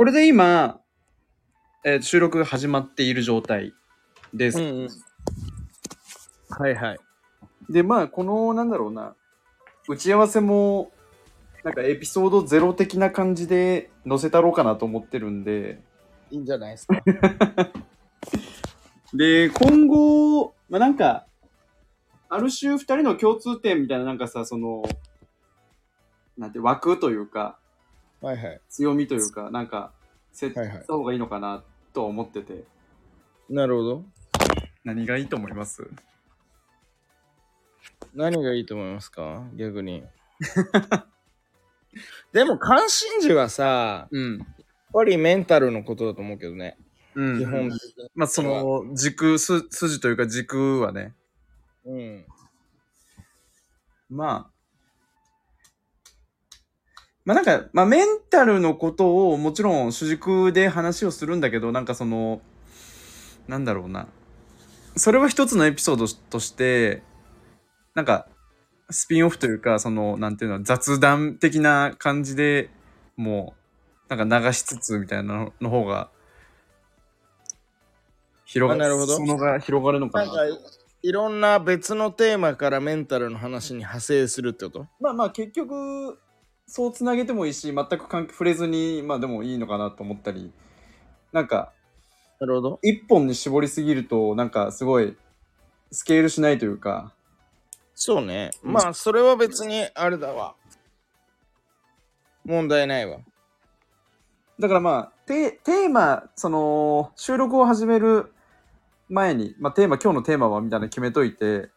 [0.00, 0.80] これで今、
[1.84, 3.74] えー収録が始まっている状態
[4.32, 4.58] です。
[4.58, 4.88] うんうん。
[6.48, 6.98] はいはい。
[7.68, 9.14] で、まあ、この、なんだろうな、
[9.86, 10.90] 打ち合わせも、
[11.64, 15.82] なんかエピソードゼロ的な感じで載せたろうかなと思ってるんで、
[16.30, 17.02] いいんじゃないですか。
[19.12, 21.26] で、今後、まあ、なんか、
[22.30, 24.82] ある種二人の共通点みたいな、なんかさ、その、
[26.38, 27.59] なんて、枠というか、
[28.20, 28.60] はいはい。
[28.68, 29.92] 強みというか、なんか、
[30.32, 32.64] 設定はいはいした方がいいのかなとは思ってて、
[33.48, 34.04] なるほど。
[34.84, 35.90] 何がいいと思います？
[38.14, 39.44] 何がいいと思いますか？
[39.56, 40.04] 逆に。
[42.32, 44.38] でも関心事はさ、うん。
[44.38, 44.46] やっ
[44.92, 46.76] ぱりメンタルのことだと思うけどね。
[47.14, 47.38] うん。
[47.38, 48.10] 基本的に。
[48.14, 51.14] まあ、その、軸、す筋というか軸はね、
[51.84, 52.24] うん。
[54.08, 54.59] まあ、
[57.30, 62.40] まあなんか、まあメンタルのことをもちろん主軸で話をするんだけど、なんかその、
[63.46, 64.08] なんだろうな。
[64.96, 67.04] それは一つのエピソードとして、
[67.94, 68.26] なんか、
[68.90, 72.68] スピンオフというか、その、なんていうの、雑談的な感じで
[73.16, 73.54] も
[74.10, 76.10] う、なんか流しつつみたいなのの方が、
[78.44, 80.26] 広がるそのが広がるのかな。
[80.26, 80.58] なんか、
[81.02, 84.86] いろんな別のテーマからメンタルの話に派生するってこと？
[84.98, 86.18] まあまあ結局
[86.70, 90.52] そうつなげてもいいし全く関係触れずにまあでもいいのかなと思ったり
[91.32, 91.72] なんか
[92.38, 92.78] なるほど。
[92.82, 95.16] 一本に絞りすぎるとなんかすごい
[95.90, 97.12] スケールしないというか
[97.96, 98.52] そうね。
[98.62, 100.54] うんまあ、それは別にあれだわ。
[102.44, 103.18] 問題ないわ。
[104.60, 108.32] だからまあテテーマその収録を始める
[109.08, 111.68] 前に、まあ、テーマ今日のテーマはみたいなの決めといて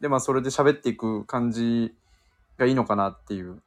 [0.00, 1.94] でまあそれで喋っていく感じ
[2.56, 3.60] がいいのかなっていう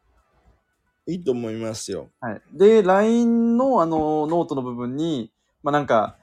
[1.08, 2.09] いいと思いますよ。
[2.20, 2.42] はい。
[2.54, 6.17] で、LINE のあの、ノートの部分に、まあなんか、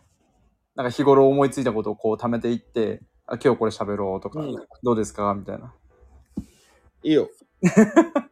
[0.74, 5.34] なんか日頃思いついたことをこう貯めていって、あ、今日これ喋ろうとか、うんどうですか？
[5.34, 5.74] みたいな。
[7.02, 7.28] いいよ。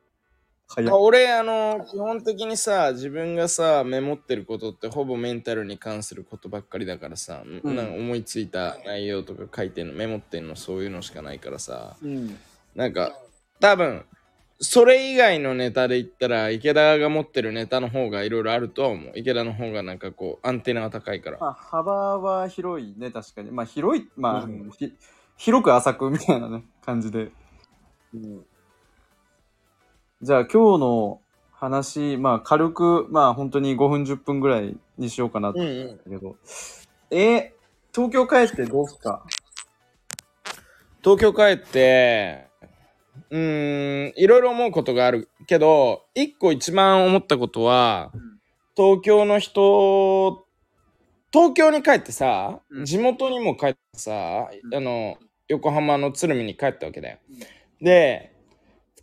[0.87, 12.39] あ俺、あの、基本的にさ、自分がさ、メモってることってほぼメンタルに関することばっかりだからさ、うんなんか思いついた内容とか書いてんの、メモってんの、そういうのしかないからさ、うん。
[12.75, 13.19] なんか、
[13.61, 14.05] 多分、
[14.61, 19.13] それ以外のネタで言ったら、池田が持ってるネタの方がいろいろあるとは思う。
[19.15, 21.39] 池田の方がなんかこう、アンテナが高いから。
[21.39, 23.53] まあ幅は広いね、確かに。
[23.53, 24.93] まあ広い、まあ、うんひ
[25.37, 27.31] 広く浅くみたいなね、感じで。
[28.15, 28.45] うん
[30.21, 31.21] じゃあ今日の
[31.53, 35.97] 話、まあ軽く、まあ本当に5分10分ぐらいにしようかなとうん思うんうん。
[35.99, 36.37] だけど。
[37.13, 37.55] え
[37.95, 39.23] 東京帰ってどうすか？
[41.05, 42.48] 東京帰って、
[43.31, 48.39] うーん、いろいろ思うことがあるけど、一個一番思ったことは、うん。
[48.77, 50.47] 東京の人、
[51.33, 52.85] 東京に帰ってさ、うん。
[52.85, 54.75] 地元にも帰ってさ、うん。
[54.75, 55.19] あの、
[55.49, 57.19] 横浜の鶴見に帰ったわけだよ。
[57.29, 57.39] うん。
[57.85, 58.33] で、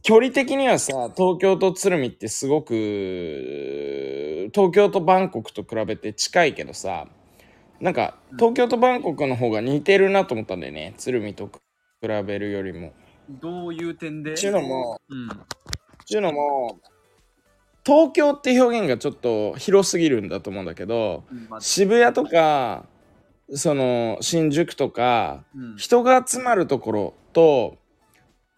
[0.02, 2.74] 距離的にはさ、東京と鶴見ってすごく、
[4.54, 7.08] 東京とバンコクと比べて近いけどさ、
[7.82, 8.38] なんかうん。
[8.38, 12.94] 東京とバンコクの方が似てるなと思ったんだよね、鶴見と比べるよりも。
[13.30, 14.36] どういう点で？
[14.36, 15.30] ちゅうのも、うん。
[16.06, 16.80] ちゅうのも、
[17.86, 22.86] 東京って表現がちょっと広すぎるんだと思うんだけど、まあ渋谷とか、
[23.52, 27.78] その新宿とか、うん人が集まるところと、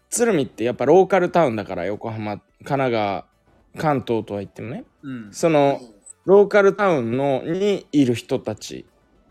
[0.09, 3.25] 鶴見ってやっぱローカルタウンだから、横浜、神奈川、
[3.77, 4.85] 関東とは言ってもね。
[5.03, 5.33] うん。
[5.33, 5.79] その
[6.25, 8.85] ローカルタウンのにいる人たち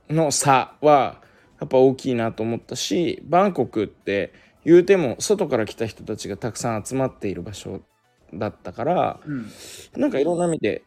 [0.08, 1.20] の差は
[1.60, 4.32] やっぱ大きいなと思ったしバンコクって
[4.66, 7.80] 言うても外から来た人たちがたくさん集まっている場所
[8.34, 9.50] だったからうん。
[9.96, 10.82] なんかいろんな意味で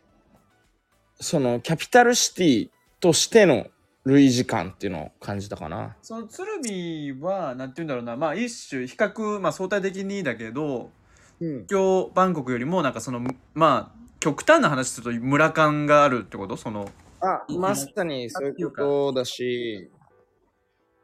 [1.20, 2.70] そのキャピタルシティ
[3.00, 3.68] としての
[4.06, 5.96] 類似感っていうのを感じたかな。
[6.02, 10.92] その鶴見は、なんて言うんだろうな、まあ一種比較、まあ相対的にだけど、
[11.40, 13.22] うん、東京、バンコクよりも、なんかその、
[13.54, 16.56] まあ、極端な話すると村感があるってこと？
[16.58, 16.90] その、
[17.22, 19.92] あまさにそういうことだし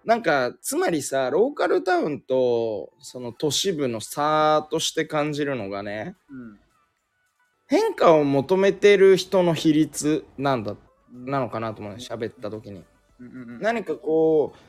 [0.06, 6.60] なんかつまりさローカルタウンとその都市部の差として感じるのがねうん。
[7.68, 10.76] 変化を求めてる人の比率なんだ
[11.12, 12.84] なのかなと思うね喋った時に
[13.20, 13.62] うんうんうん。
[13.62, 14.60] 何かこう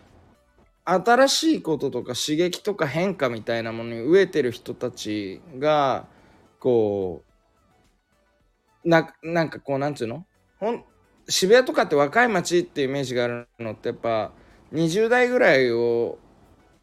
[0.88, 6.06] 新しいこととか刺激とか変化みたいなものに飢えてる人たちが
[6.60, 7.22] こ
[8.84, 10.24] うななんかこうなんつうの？
[10.60, 10.84] ほん
[11.28, 14.30] 渋谷とかって若い街っていうイメージがあるのってやっぱ
[14.72, 16.18] 20代ぐらいを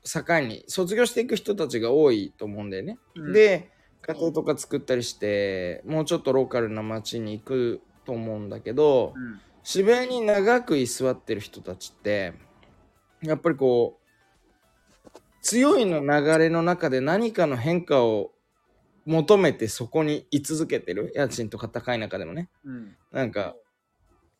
[0.04, 2.98] 境に卒業していく人たちが多いと思うんだよね。
[3.16, 3.34] うん。
[3.34, 3.72] で
[4.02, 9.40] 家庭とか作ったりしてもうちょっとローカルな街に行くと思うんだけど、うん。
[9.64, 12.34] 渋谷に長く居座ってる人たちって
[13.22, 14.04] やっぱりこう
[15.42, 18.32] 強いの流れの中で何かの変化を
[19.06, 22.50] 求めてそこに居続けてる家賃とか高い中でもね。
[22.66, 22.96] うん。
[23.12, 23.56] なんか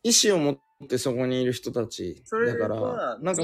[0.02, 3.42] 意思を持ってそこにいる人たちそれだからはなんか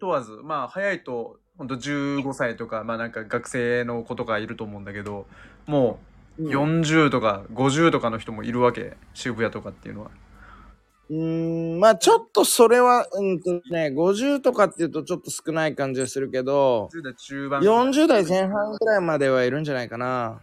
[0.00, 5.26] 問わずまあ早いと本当15歳とかまあなんか学生の子とかいると思うんだけど
[5.66, 5.98] も
[6.38, 10.10] う40とか50とかの人もいるわけ渋谷とかっていうのは。
[11.10, 20.40] うーんまあちょっとそれはうんとね50とかっていうとちょっと少ない感じがするけど10代中盤40代前半ぐらいまではいるんじゃないかな。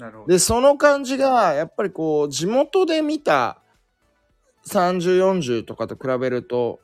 [0.00, 0.32] なるほど。
[0.32, 3.58] でその感じがやっぱりこう地元で見た
[4.66, 6.80] 3040とかと比べると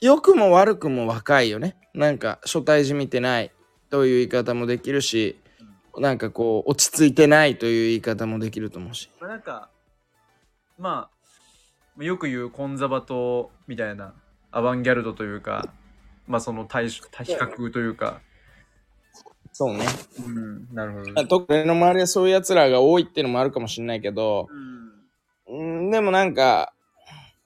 [0.00, 1.76] 良くも悪くも若いよね。
[1.94, 3.52] なんか初対時見てない
[3.90, 5.38] という言い方もできるし
[5.96, 9.10] なんかこう落ち着いてないという言い方もできると思うし。
[9.20, 9.68] まあなんか
[10.78, 11.08] ま
[11.98, 14.14] あよく言うコンザバトみたいな
[14.50, 15.68] アバンギャルドというか
[16.26, 18.20] まあその対比較というか
[19.54, 19.86] そうね。
[20.18, 21.12] うんなるほどね。
[21.16, 24.48] あと俺の周りはそういうやつらが多いっていうのもあるかもしれないけど
[25.48, 25.84] うん。
[25.86, 26.74] うんでもなんか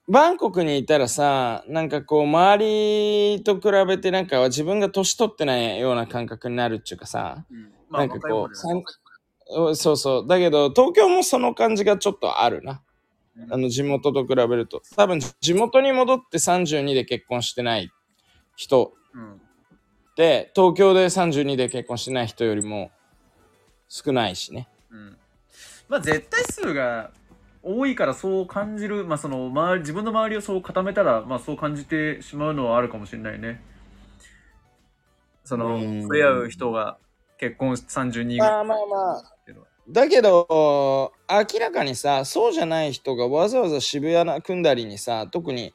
[0.09, 7.79] バンコクにいたらさなんかこう周りと比べてなんか自分が年取ってないような感覚になるっていうかさうん。
[7.91, 10.27] なんかこう、そうそう。
[10.27, 12.83] だけど、東京もその感じがちょっとあるな。
[13.51, 14.83] あの、地元と比べると。
[14.97, 17.91] 多分、地元に戻って32で結婚してない
[18.57, 19.41] 人うん
[20.19, 22.91] で、東京で32で結婚してない人よりも
[23.89, 24.69] 少ないしね。
[24.91, 25.17] うん
[25.89, 27.13] まあ絶対数が
[27.63, 33.63] 多いからそう感じる、まあその周り自分の周りをそう固めたら、まあそう感じてしまうのはあるかもしれないね。
[35.45, 36.99] そのうん触れ合う人が
[37.39, 39.35] 結婚し32ぐらいまあまあまあ。
[39.89, 45.73] だけど、明らかにさ、そうじゃない人がわざわざ渋谷な組んだりにさ、特に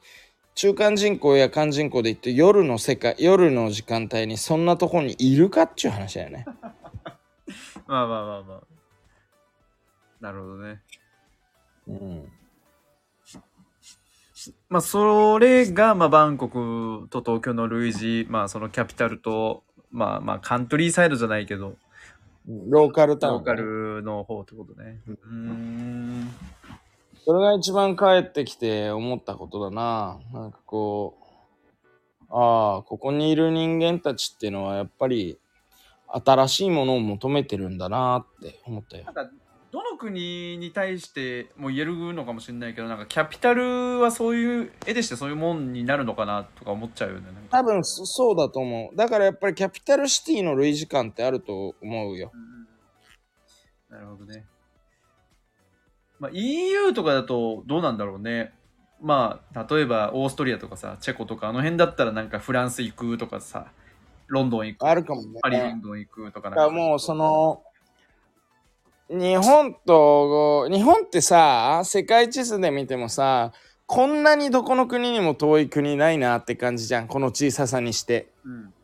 [0.54, 6.46] 中間人口や間人口で言って夜の世界、夜の時間帯にそんなとこにいるかっていう話だよね。
[7.86, 8.62] まあまあまあまあ。
[10.20, 10.80] なるほどね。
[11.88, 12.32] うん。
[14.68, 21.76] まあそれが、まあバンコクと東京の類似、まあそのキャピタルと、まあまあカントリーサイドじゃないけど、
[22.46, 23.54] ローカルタウン、ローカ。
[23.54, 25.00] ルの方ってことね。
[25.06, 26.30] うーん。
[27.24, 30.20] それが一番帰ってきて思ったことだな。
[30.32, 35.38] なんかこう、ああ、ここにいる人間たちっていうのはやっぱり
[36.08, 39.10] 新しいものを求めてるんだなって思ったよな。
[39.12, 39.30] んか
[39.72, 48.96] どの国に対しても言えるのかもしれないけどなんかキャピタルはそういう絵でしてそういうもんになるのかなとか思っちゃうよね多分そそうだと思う。
[48.96, 52.30] だからやっぱりキャピタルシティの類似感ってあると思うよ。
[53.90, 54.46] なるほどね、
[56.20, 58.52] まあ、EU とかだとどうなんだろうね。
[59.02, 63.66] まあ例えばオーストリアとかさチェコとかあの辺だったらなんかフランス行くとかさ
[64.28, 65.40] ロンドン行くあるかもね。
[65.42, 66.76] パリロンドン行くとかだなんか。
[66.76, 67.62] らもうその
[69.10, 73.52] 日本と日本ってさ世界地図で見てもさ
[73.86, 78.30] こんなにどこの国にも遠い国ないなって感じじゃんこの小ささにして。
[78.44, 78.74] うん。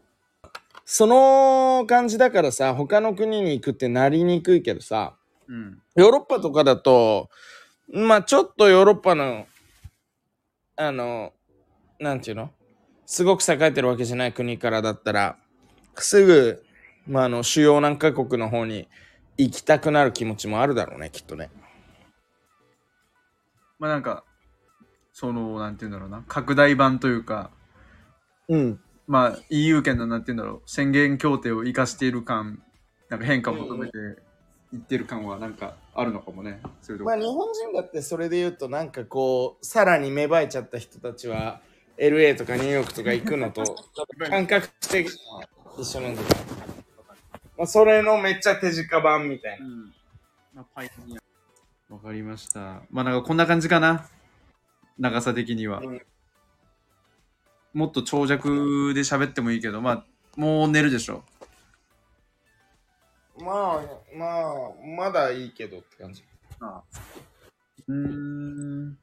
[0.93, 5.15] その感じだからさ他の国に行くってなりにくいけどさ
[5.51, 7.29] うんヨーロッパとかだと
[7.93, 9.47] まあちょっとヨーロッパの
[10.77, 11.33] あの
[11.99, 12.51] なんていうの？
[13.05, 15.37] すごく栄えてるわけじゃない国からだったら
[15.97, 16.65] すぐ、
[17.07, 18.89] まあ、あの主要何カ国の方に
[19.37, 21.51] 行きたくなる気持ちもあるだろうねきっとね。
[23.79, 24.25] まあなんか
[25.13, 27.51] そのなんて言うんだろうな拡大版というか
[28.49, 28.81] うん。
[29.09, 32.63] まあ EU 圏のなんて言うんだろう宣言協定を生かしている感
[33.09, 33.93] なんか変化を求めて
[34.73, 36.61] いってる感はなんかあるのかもね。
[36.83, 37.11] そういうとこ。
[37.11, 41.61] まあ日本人だってそれで言うとなんかこうさらに芽生えちゃった人たちは
[41.99, 43.65] LA とかニューヨークとか行くのと
[44.31, 45.49] 感覚的には
[45.79, 46.41] 一緒なんだけど、
[47.59, 49.67] まあ、それのめっちゃ手近版みたいな。
[49.67, 49.95] うん。
[50.55, 51.95] まあ、パイオニア。
[51.95, 52.83] わかりました。
[52.91, 54.09] まあなんかこんな感じかな。
[54.99, 56.03] 長さ的には、うん。
[57.73, 60.05] もっと長尺で喋ってもいいけどまあ
[60.37, 61.23] もう寝るでしょ
[63.39, 64.53] まあまあ
[64.97, 66.25] まだいいけどって感じ。
[66.61, 66.83] あ
[67.89, 68.99] うーん。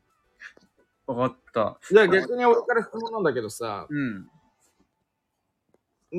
[1.08, 1.80] わかった。
[1.90, 4.06] じゃあ逆に俺から質問なんだけどさ、う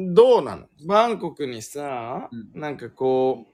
[0.00, 0.14] ん。
[0.14, 0.66] どうなの？
[0.86, 2.60] バンコクにさ、うん。
[2.60, 3.46] なんかこ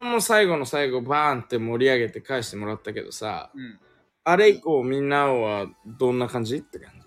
[0.00, 3.80] う、もう最後の最後バーンって盛り上げて返してもらったけどさ、うん。
[4.24, 6.58] あれ以降みんなはどんな感じ？
[6.58, 7.06] って感じ。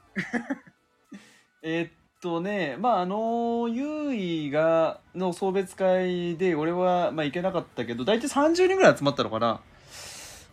[1.63, 1.91] えーっ
[2.24, 9.60] とねまああの優位がの送別会で俺はまあ行けなかったけど大体30人ぐらい集まったのかな。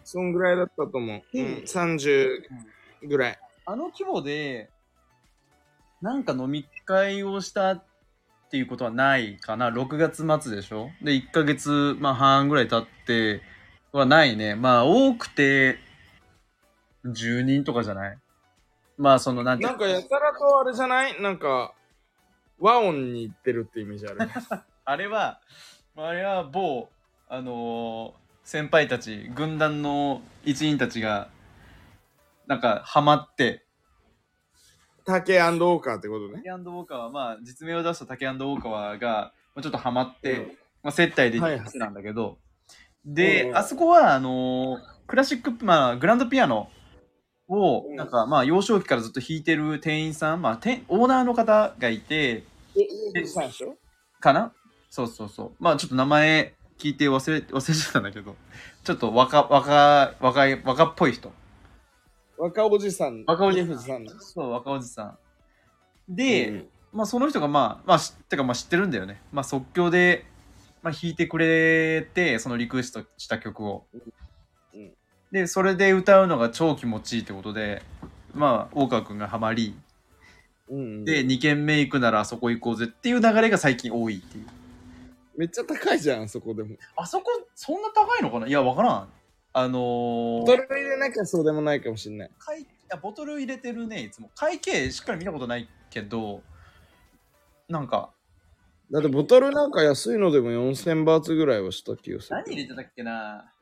[0.03, 1.23] そんぐらいだったと思う。
[1.33, 1.47] うん。
[1.47, 2.29] うん、30
[3.09, 3.39] ぐらい。
[3.65, 4.69] あの規模で
[6.03, 7.85] なんか飲み会をしたっ
[8.51, 9.71] ていうことはないかな。
[9.71, 10.91] 6月末でしょ。
[11.03, 13.43] で1ヶ月、まあ、半ぐらい経って
[13.93, 14.57] はないね。
[14.57, 15.79] まあ多くて
[17.05, 18.19] 10人とかじゃない？
[19.01, 21.21] まあそのなんてなんかやたらとあれじゃない？
[21.23, 21.73] なんか、
[22.59, 24.19] 和音に行ってるってイメージある。
[24.85, 25.41] あれは、
[25.97, 26.89] あれは某、
[27.29, 31.29] あのー先輩たち、軍団の一員たちが、
[32.47, 33.65] なんか、ハマって、
[35.05, 36.43] 竹オーカーってことね。
[36.45, 40.47] 竹ウォーカーは、まあ、実名を出した竹ウォーカーが、まあちょっとハマって、うん。
[40.83, 42.39] まあ、接待ではいはいしてなんだけど、
[43.07, 46.71] うんで、うんあそこは、あのークラシック、まあ、グランドピアノ
[47.51, 52.45] を、うんなんか、まあ、幼少期からずっと弾いてる店員さん、まあ、店オーナーの方がいて、
[52.77, 53.77] え、え、さんでしょ？
[54.21, 54.53] かな？
[54.89, 55.51] そうそうそう。
[55.59, 58.37] まあちょっと名前聞いて忘れ、 忘れちゃったんだけど、
[58.85, 61.33] ちょっと若、若、若い、若っぽい人。
[62.39, 63.25] 若おじさん。
[63.27, 64.11] 若おじさんね。
[64.21, 65.19] そう、若おじさん。
[66.09, 69.23] で、うんまあその人がまあ、まあ知ってかまあ知ってるんだよね。
[69.33, 70.25] まあ即興で、
[70.83, 73.87] まあ弾いてくれて、そのリクエストした曲を。
[75.33, 77.83] うんで、それで歌うのが超気持ちいいってことで、
[78.35, 79.75] まあ、大川くんがハマり、
[80.69, 84.47] うん、で、2軒目行くならあそこ行こうぜっていう流れが最近多いっていう。
[85.37, 86.77] めっちゃ高いじゃん、そこでも。
[86.97, 88.47] あそこ、そんな高いのかな？
[88.47, 89.09] いや、わからん。
[89.53, 92.31] あのー、それ入れなきゃそうでもないかもしんない。
[92.39, 96.43] 会いやボトル入れてるねいつも会計しっかり見たことないけど
[97.69, 98.11] なんか
[98.93, 102.37] だってボトルなんか安いのでも4000バーツぐらいはした気がする。
[102.37, 103.53] 何入れてたっけな？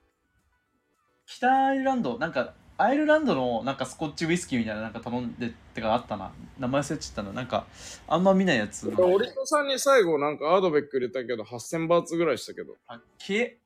[1.28, 6.32] 北アイルランドなんかアイルランドのなんかスコッチウイスキーみたいななんか頼んでってかあったな。
[6.58, 7.32] 名前忘れちゃったな。
[7.32, 7.66] なんか
[8.06, 8.88] あんま見ないやつ。
[8.88, 12.76] オリトさんに最後なんかアドベック入れたけど8000バーツぐらいしたけど。
[12.86, 13.58] あっけ？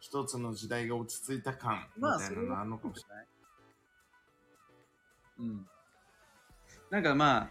[0.00, 1.86] 一つの時代が落ち着いた感。
[1.96, 3.26] みまあたいなのあるのかもしれない。
[5.40, 5.66] うん。
[6.90, 7.50] なんかまあ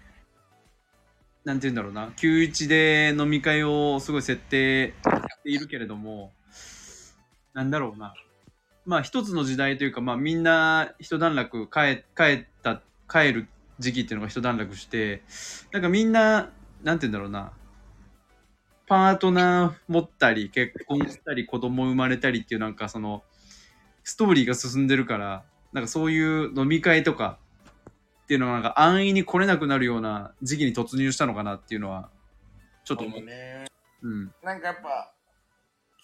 [1.46, 2.10] なんて言うんだろうな。
[2.18, 6.34] 91で飲み会をすごい設定しているけれども
[7.58, 8.14] なんだろうな
[8.86, 13.48] まあ一つの時代というかまあみんな一段落帰帰った帰る
[13.80, 15.24] 時期っていうのが一段落して
[15.72, 16.52] なんかみんな
[16.84, 17.52] なんて言うんだろうな
[18.86, 23.24] パートナー持ったり結婚したり子供生まれたりっていうなんかその
[24.04, 27.40] ストーリーが進んでるからなんかそういう飲み会とか
[28.22, 32.12] っていうのはなんか安易に来れなくなるような時期に突入したのかなっていうのは
[32.86, 33.22] ちょっと思う。
[33.24, 33.66] ね。
[34.04, 34.32] うん。
[34.44, 35.12] なんかやっぱ、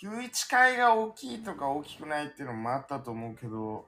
[0.01, 3.85] 91階が大きいとか大きくないっていうのもあったと思うけど、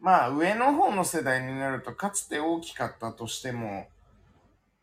[0.00, 3.88] まあ上の方の世代になるとかつて大きかったとしても、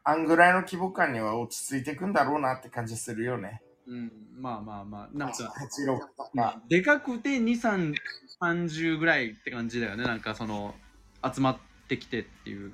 [0.04, 3.62] あんぐらいの規模感には落ち着いていくんだろうなって感じするよね。
[3.88, 6.62] うん、まあまあまあ、なんか、86とか。
[6.68, 7.94] でかくて2、3、
[8.42, 10.04] 30ぐらいって感じだよね。
[10.04, 10.76] なんかその、
[11.24, 12.74] 集まってきてっていう。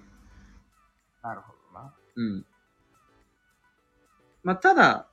[1.22, 1.94] なるほどな。
[2.16, 2.46] うん。
[4.44, 5.08] まあ、ただ、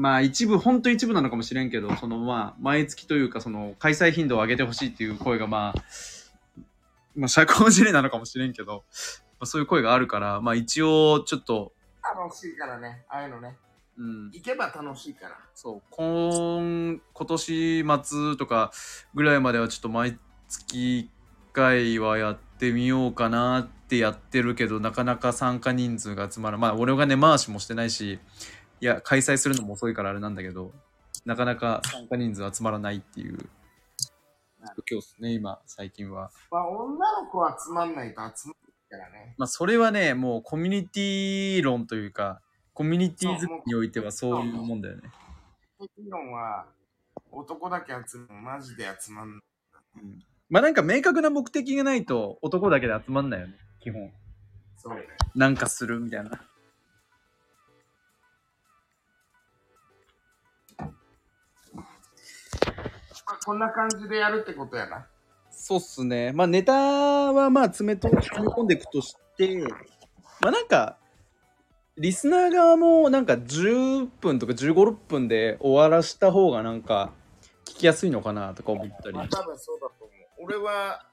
[0.00, 5.82] まあ一部、本当一部なのかもしれんけど、そのまあ、毎月というか、その、開催頻度を上げてほしいっていう声がまあ、
[7.14, 8.84] まあ、社交辞令なのかもしれんけど、
[9.38, 13.58] まあ、そういう声があるから、まあ一応、ちょっと、楽しいからね、ああいうのね。
[13.98, 15.36] うん、行けば楽しいから。
[15.54, 18.72] そう、今、今年末とか
[19.14, 21.10] ぐらいまではちょっと毎月
[21.52, 26.70] 1回はやってみようかなってやってるけど、なかなか参加人数が集まらない。
[26.70, 28.18] まあ、俺がね、回しもしてないし、
[28.80, 30.72] いや、開催するのも遅いからあれなんだけど、
[31.24, 33.38] なかなか参加人数集まらないっていう、
[34.62, 36.30] 今日ですね、今、最近は。
[36.50, 39.34] まあ女の子は集まんないと集まるからね。
[39.36, 42.40] まあ、それはね、もうコミュニティ論というか、
[42.72, 45.10] コミュニティ作りにおいてはそういうもんだよね。
[45.98, 46.66] 議論は
[47.30, 49.40] 男だけ集まるマジで集まんない。
[50.48, 54.10] まあなんか明確な目的がないと男だけで集まんないよね、基本。
[54.76, 55.06] そうね。
[55.34, 56.30] なんかするみたいな。
[63.44, 65.06] こんな感じでやるってことやな。
[65.50, 66.32] そうっすね。
[66.32, 69.58] まあネタはまあ詰めと詰め込んでいくとして、
[70.40, 70.96] まあなんか、
[71.96, 77.12] リスナー側もなんか10分とか15、6分で終わらした方がなんか
[77.66, 79.28] 聞きやすいのかなとか思ったりまあ、。
[79.28, 80.44] 多分そうだと思う。
[80.44, 81.04] 俺は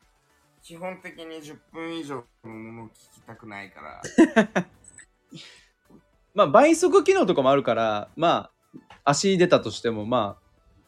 [0.63, 4.01] 基本的に10分以上のものを聞きたくないから。
[6.33, 10.47] まあ倍速機能とかもあるから、まあ足出たとしてもまあ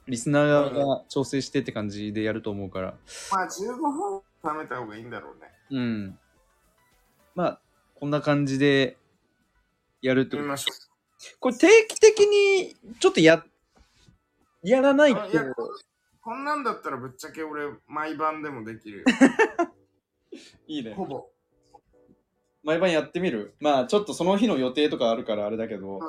[0.10, 2.96] リスナー側が調整してって感じでやると思うから。
[3.32, 5.52] まあ15分貯めた方がいいんだろうね。
[5.70, 6.20] うん。
[7.36, 7.60] まあ、
[7.96, 8.98] こんな感じで
[10.02, 10.42] やるってこと。
[10.44, 10.74] 見ましょ
[11.40, 13.46] これ定期的にちょっとや、
[14.64, 15.32] やらないとあい。
[16.22, 19.06] こんなんだったらぶっちゃけ俺、毎晩でもできるよ。
[20.68, 21.30] いいねほぼ。
[22.64, 23.54] 毎晩やってみる？
[23.60, 26.00] まあ、ちょっとその日の予定とかあるからあれだけどうん。、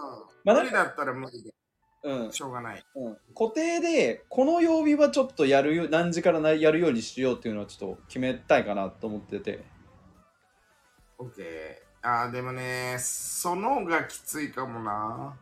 [0.44, 1.54] まあ無理だったら無理で、
[2.02, 2.32] うん。
[2.32, 2.84] しょうがない。
[2.94, 9.64] うん、固定でこの曜日はちょっとやるよ何時からなやるようにしようっていうのはちょっと決めたいかなと思ってて
[11.18, 11.46] オッケー。
[12.02, 15.36] あー、でもね、そのがきついかもな。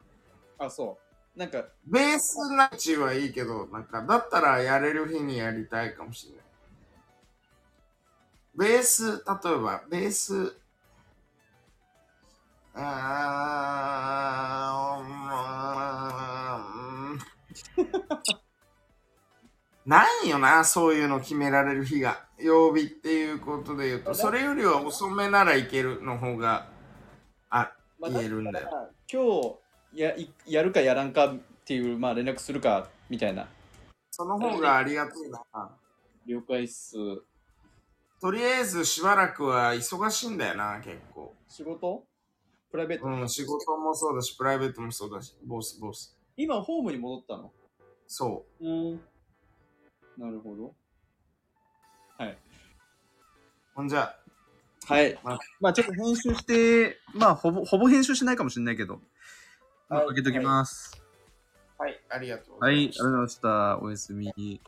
[0.59, 0.99] あそ
[1.37, 6.45] うなんかベースなちはいいけど、なんか、だったらやれる日にやりたいかもしれない。
[8.57, 9.19] ベース、例
[9.53, 10.57] えば、ベース、
[12.75, 12.81] あ
[19.89, 22.23] ないよな、そういうの決められる日が。
[22.39, 26.69] 曜日っていうことで言うと、それよりは遅めならいけるの方が、
[27.49, 28.69] あ、まあ言えるんだよ。
[29.11, 29.23] 今
[29.95, 33.49] 日やいやるかやらんかっていう、まあ、連絡するかみたいな。
[34.11, 35.71] その方がありがたいな。
[36.27, 36.95] 了解っす。
[38.21, 41.35] とりあえずしばらくは忙しいんだよな、結構。
[41.49, 42.05] 仕事？
[42.71, 46.15] プライベート、うん、仕事もそうだし、プライベートもそうだし、ボス、ボス。
[46.37, 47.51] 今ホームに戻ったの？
[48.07, 49.01] そうん
[50.19, 50.75] なるほど
[52.19, 52.31] はい。
[52.31, 52.39] う。
[53.75, 54.15] ほんじゃ、
[54.87, 55.39] はいま。
[55.61, 59.01] まあちょっと編集して、まあほぼ、ほぼ編集しないかもしれないけど、
[59.89, 61.03] まあ、はいかけときます。
[61.79, 63.79] はい、ありがとうごはい、あざいましたりがとうございました。
[63.81, 64.61] おやすみ。